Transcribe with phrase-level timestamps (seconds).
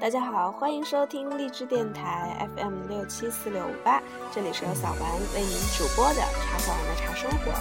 [0.00, 4.02] 大家好，欢迎收听励志电台 FM 六七四六五八，
[4.32, 5.00] 这里是由小丸
[5.34, 7.52] 为您主播的茶小丸的茶生活。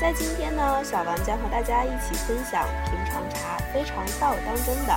[0.00, 4.94] 在今天呢，小丸将和大家一起分享平常茶非常道当中的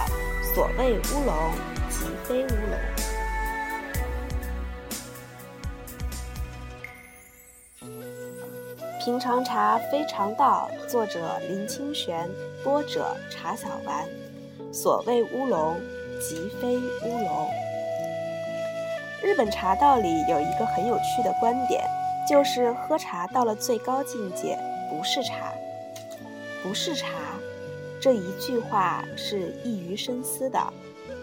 [0.53, 1.51] 所谓乌龙
[1.89, 2.79] 即非乌龙。
[9.03, 12.29] 平常茶非常道，作者林清玄，
[12.63, 14.07] 播者茶小丸。
[14.73, 15.79] 所谓乌龙。
[16.19, 17.49] 即非乌龙。
[19.23, 21.83] 日本茶道里有一个很有趣的观点，
[22.29, 24.57] 就是喝茶到了最高境界，
[24.89, 25.51] 不是茶，
[26.63, 27.07] 不是茶。
[27.99, 30.59] 这一句话是易于深思的，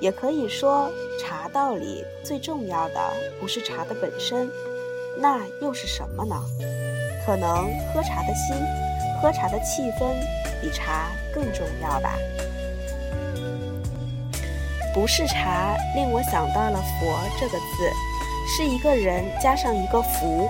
[0.01, 4.51] 也可以说茶道里最重要的不是茶的本身，
[5.21, 6.35] 那又是什么呢？
[7.25, 8.57] 可能喝茶的心，
[9.23, 10.13] 喝茶的气氛
[10.61, 12.19] 比茶更重要吧。
[14.95, 17.91] 不是茶，令我想到了“佛”这个字，
[18.47, 20.49] 是一个人加上一个“福”，“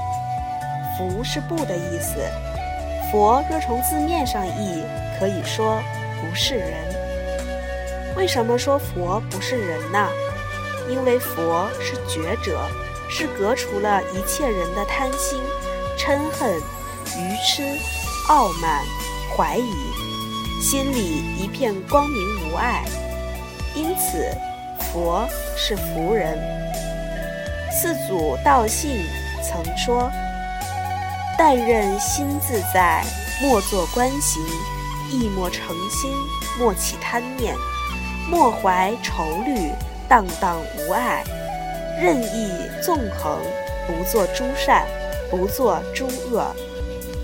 [0.99, 2.17] 福”是不的意思。
[3.11, 4.83] 佛若从字面上译，
[5.19, 5.81] 可以说
[6.21, 6.71] 不是人。
[8.17, 10.09] 为什么说佛不是人呢？
[10.91, 12.61] 因为佛是觉者，
[13.09, 15.41] 是革除了一切人的贪心、
[15.97, 16.57] 嗔恨、
[17.17, 17.63] 愚痴、
[18.29, 18.83] 傲慢、
[19.37, 19.73] 怀疑，
[20.61, 22.83] 心里一片光明无碍。
[23.75, 24.31] 因此，
[24.79, 26.39] 佛是福人。
[27.71, 29.07] 四祖道信
[29.43, 30.11] 曾说
[31.39, 33.03] ：“但任心自在，
[33.41, 34.43] 莫作观行；
[35.11, 36.11] 亦莫诚心，
[36.59, 37.55] 莫起贪念；
[38.29, 39.71] 莫怀愁虑，
[40.07, 41.25] 荡荡无碍。
[41.99, 43.39] 任意纵横，
[43.87, 44.87] 不作诸善，
[45.31, 46.47] 不作诸恶。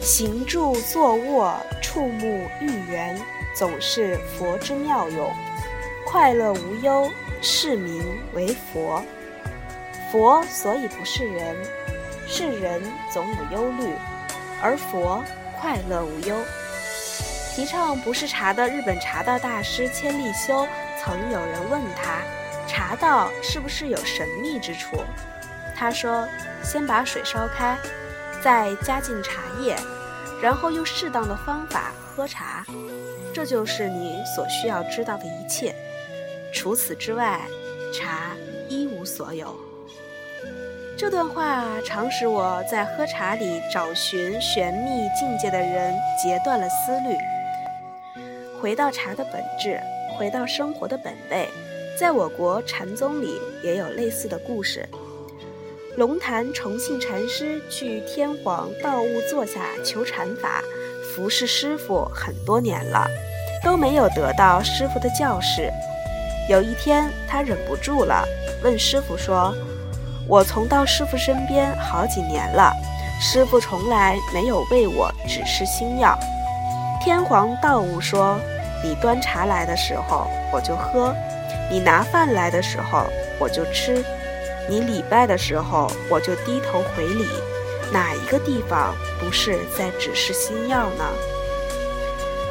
[0.01, 3.21] 行住坐卧，触目遇缘，
[3.55, 5.31] 总是佛之妙用。”
[6.11, 7.11] 快乐无忧，
[7.43, 8.03] 是名
[8.33, 9.05] 为佛。
[10.11, 11.55] 佛所以不是人，
[12.27, 12.83] 是人
[13.13, 13.93] 总有忧虑，
[14.63, 15.23] 而佛
[15.61, 16.35] 快乐无忧。
[17.55, 20.67] 提倡不是茶的日本茶道大师千利休，
[20.99, 22.23] 曾有人问他，
[22.67, 24.97] 茶道是不是有神秘之处？
[25.77, 26.27] 他说：
[26.65, 27.77] 先把水烧开，
[28.43, 29.77] 再加进茶叶，
[30.43, 32.65] 然后用适当的方法喝茶，
[33.35, 35.75] 这就是你所需要知道的一切。
[36.53, 37.41] 除此之外，
[37.93, 38.37] 茶
[38.69, 39.55] 一无所有。
[40.97, 47.17] 这段话常使我在喝茶里找寻玄秘境界的人截断了思虑。
[48.61, 49.81] 回到茶的本质，
[50.17, 51.49] 回到生活的本位，
[51.97, 54.89] 在我国禅宗里也有类似的故事。
[55.97, 60.63] 龙潭重庆禅师去天皇道悟座下求禅法，
[61.15, 63.07] 服侍师傅很多年了，
[63.65, 65.73] 都没有得到师傅的教示。
[66.49, 68.25] 有一天，他忍不住了，
[68.63, 69.55] 问师傅说
[70.27, 72.73] ：“我从到师傅身边好几年了，
[73.21, 76.19] 师傅从来没有为我指示心药。”
[77.05, 78.41] 天皇道悟说
[78.83, 81.13] ：“你端茶来的时候，我就喝；
[81.71, 83.05] 你拿饭来的时候，
[83.39, 84.03] 我就吃；
[84.71, 87.27] 你礼拜的时候，我就低头回礼。
[87.93, 91.05] 哪一个地方不是在指示心药呢？”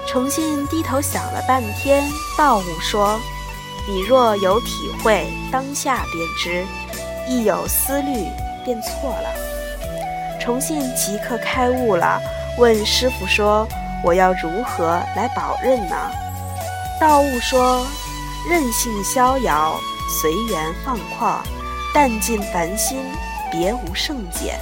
[0.05, 3.19] 重信低头想了半天，道悟说。
[3.89, 6.67] 你若有体会，当下便知；
[7.25, 8.27] 亦有思虑，
[8.65, 9.29] 便错了。
[10.41, 12.21] 重信即刻开悟了，
[12.57, 13.65] 问师傅说
[14.03, 15.95] ：“我要如何来保任呢？”
[16.99, 17.87] 道悟说
[18.49, 19.79] ：“任性逍遥，
[20.21, 21.37] 随缘放旷，
[21.93, 22.99] 淡尽凡心，
[23.49, 24.55] 别无胜解。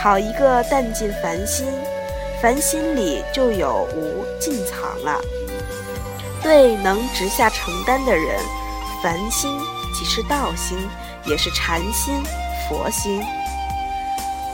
[0.00, 1.66] 好一个淡尽凡心，
[2.40, 5.20] 凡心里就有无尽藏了。”
[6.42, 8.40] 对能直下承担的人，
[9.02, 9.58] 凡心
[9.94, 10.76] 即是道心，
[11.24, 12.22] 也是禅心、
[12.68, 13.24] 佛心。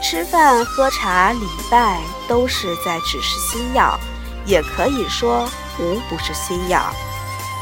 [0.01, 3.99] 吃饭、喝茶、礼拜，都是在指示心要，
[4.45, 5.49] 也可以说
[5.79, 6.81] 无不是心要。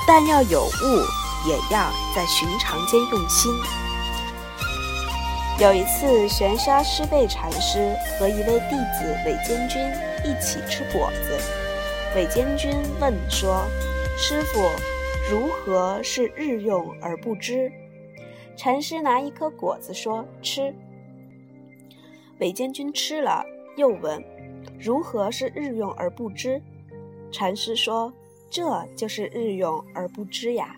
[0.05, 3.51] 但要有悟，也要在寻常间用心。
[5.57, 9.81] 有一次，玄沙师备禅师和一位弟子韦坚军
[10.23, 11.39] 一起吃果子，
[12.15, 13.65] 韦坚军问说。
[14.19, 14.59] 师傅，
[15.31, 17.71] 如何是日用而不知？
[18.57, 20.73] 禅师拿一颗果子说：“吃。”
[22.41, 23.45] 韦监军吃了，
[23.77, 24.21] 又问
[24.81, 26.59] ：“如何是日用而不知？”
[27.31, 28.11] 禅师说
[28.49, 30.75] ：“这就是日用而不知呀。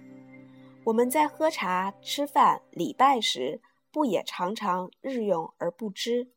[0.83, 6.27] 我们在喝茶、吃饭、礼拜时，不也常常日用而不知，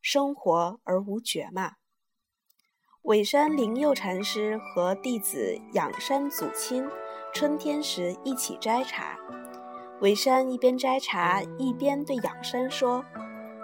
[0.00, 1.74] 生活而无觉吗？”
[3.06, 6.84] 尾山灵佑禅师和弟子仰山祖亲，
[7.32, 9.16] 春天时一起摘茶。
[10.00, 13.04] 尾山一边摘茶，一边对仰山说：“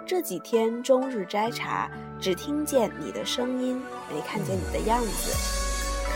[0.07, 1.91] 这几天终日摘茶，
[2.21, 5.35] 只听见你的声音，没看见你的样子，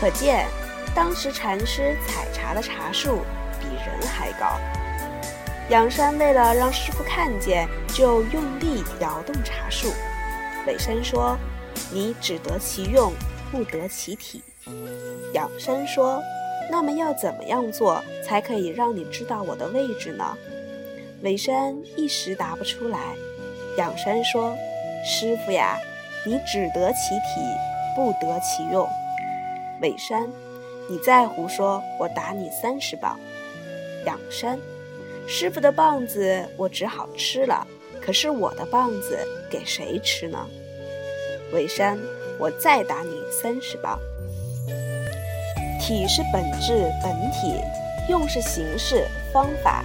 [0.00, 0.46] 可见
[0.94, 3.18] 当时禅师采茶的茶树
[3.60, 4.58] 比人还高。”
[5.68, 9.92] 仰山为了让师傅看见，就用力摇动茶树。
[10.66, 11.36] 尾山说
[11.92, 13.12] ：“你只得其用，
[13.50, 14.42] 不得其体。”
[15.34, 16.22] 仰山说。
[16.70, 20.36] 那么要怎么样做才可以让你知道我的位置呢？
[21.22, 23.16] 尾山一时答不出来。
[23.78, 24.54] 仰山说
[25.02, 25.78] ：“师傅呀，
[26.26, 27.40] 你只得其体，
[27.96, 28.86] 不得其用。”
[29.80, 30.28] 尾山，
[30.90, 33.18] 你再胡说，我打你三十棒。
[34.04, 34.58] 仰山，
[35.26, 37.66] 师傅的棒子我只好吃了，
[37.98, 40.46] 可是我的棒子给谁吃呢？
[41.52, 41.98] 韦山，
[42.38, 43.98] 我再打你三十棒。
[45.80, 47.60] 体是本质本体，
[48.08, 49.84] 用是形式方法。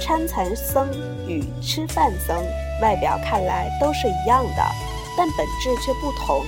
[0.00, 0.88] 参禅僧
[1.26, 2.36] 与吃饭僧
[2.82, 4.62] 外表看来都是一样的，
[5.16, 6.44] 但本质却不同。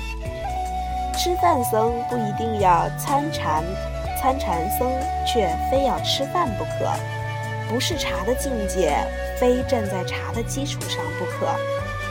[1.17, 3.65] 吃饭僧不一定要参禅，
[4.21, 4.91] 参禅僧
[5.27, 6.91] 却非要吃饭不可。
[7.69, 8.97] 不是茶的境界，
[9.39, 11.49] 非站在茶的基础上不可。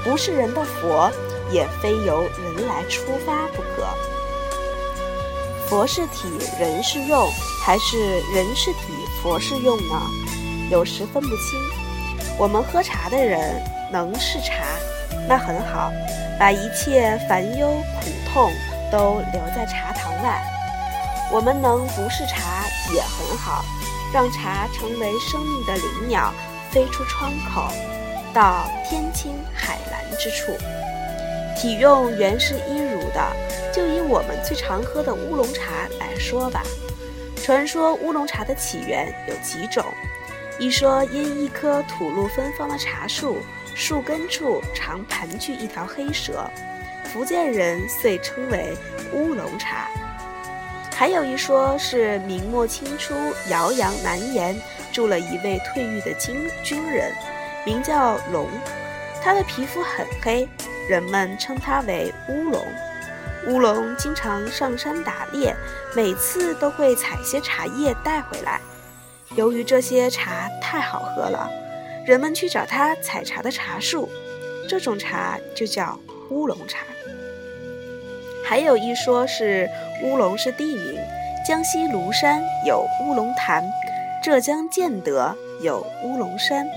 [0.04, 1.12] 不是人的佛，
[1.52, 3.88] 也非由人来出发不可。
[5.68, 6.28] 佛是体，
[6.60, 7.28] 人是用，
[7.64, 7.98] 还是
[8.34, 10.02] 人是体，佛是用呢？
[10.70, 11.60] 有时分不清。
[12.38, 13.62] 我们喝茶的人
[13.92, 14.64] 能是茶，
[15.28, 15.92] 那很好，
[16.40, 17.68] 把一切烦忧
[18.00, 18.52] 苦痛
[18.92, 20.44] 都留在茶堂外。
[21.32, 23.66] 我们能不是茶也很好，
[24.14, 26.32] 让茶成为生命的灵鸟，
[26.70, 27.72] 飞出窗口，
[28.34, 30.52] 到天青海蓝之处。
[31.56, 33.22] 体用原是一如的。
[33.74, 36.64] 就以我们最常喝的乌龙茶来说吧，
[37.44, 39.84] 传说乌龙茶的起源有几种。
[40.58, 43.40] 一说因一棵吐露芬芳的茶树，
[43.74, 46.50] 树根处常盘踞一条黑蛇，
[47.04, 48.74] 福建人遂称为
[49.12, 49.90] 乌龙茶。
[50.96, 53.14] 还有一说是明末清初
[53.50, 54.56] 姚阳南岩
[54.94, 57.12] 住了一位退役的军军人，
[57.66, 58.48] 名叫龙，
[59.22, 60.48] 他的皮肤很黑，
[60.88, 62.66] 人们称它为乌龙。
[63.48, 65.56] 乌龙经常上山打猎，
[65.96, 68.60] 每次都会采些茶叶带回来。
[69.36, 71.50] 由于这些茶太好喝了，
[72.06, 74.10] 人们去找他采茶的茶树，
[74.68, 76.00] 这种茶就叫
[76.30, 76.86] 乌龙茶。
[78.44, 79.70] 还有一说是
[80.04, 81.00] 乌龙是地名，
[81.46, 83.64] 江西庐山有乌龙潭，
[84.24, 86.68] 浙江建德有乌龙山，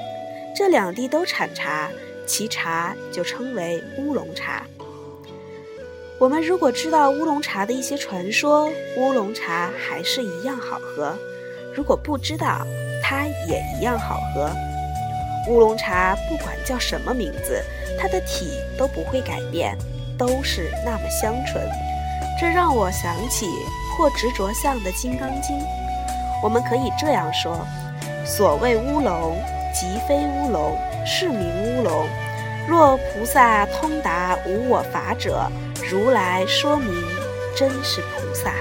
[0.55, 1.89] 这两地都产茶，
[2.29, 4.63] 其茶就称为乌龙茶。
[6.19, 11.17] 我们如果知道乌龙茶的一些传说，乌龙茶还是一样好喝；
[11.75, 12.67] 如果不知道，
[13.03, 14.51] 它也一样好喝。
[15.49, 17.63] 乌龙茶不管叫什么名字，
[17.99, 19.79] 它的体都不会改变，
[20.19, 21.67] 都是那么香醇。
[22.39, 23.47] 这让我想起
[23.97, 25.57] 破执着相的《金刚经》。
[26.43, 27.65] 我们可以这样说：
[28.25, 29.37] 所谓乌龙，
[29.73, 32.07] 即非乌龙，是名乌龙。
[32.69, 35.51] 若菩萨通达无我法者，
[35.91, 36.95] 如来说明
[37.57, 38.53] 真是菩萨。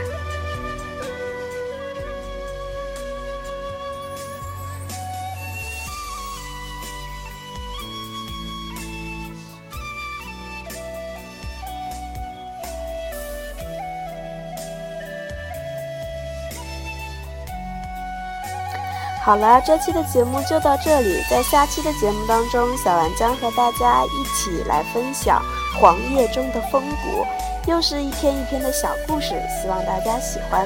[19.27, 21.21] 好了，这期的节目就到这里。
[21.29, 25.43] 在下期的节目当中，小兰将和大家一起来分享
[25.77, 27.25] 黄叶中的风骨，
[27.69, 30.65] 又是一篇一篇的小故事，希望大家喜欢。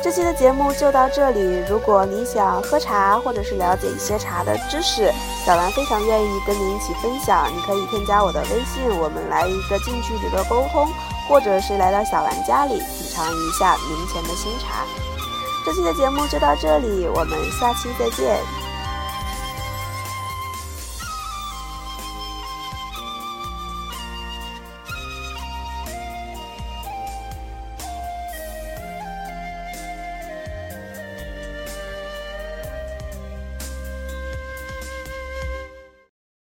[0.00, 1.64] 这期的节目就到这里。
[1.68, 5.12] 如果你想喝茶，或者是了解一些茶的知识，
[5.44, 7.50] 小兰非常愿意跟您一起分享。
[7.52, 10.88] 你可以添加我的微信，我们来一个近距离的沟通，
[11.28, 14.84] 或者是来到小兰家里品尝一下明前的新茶。
[15.68, 18.67] 这期的节目就到这里，我们下期再见。